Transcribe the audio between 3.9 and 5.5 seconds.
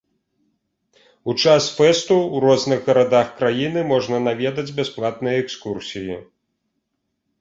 можна наведаць бясплатныя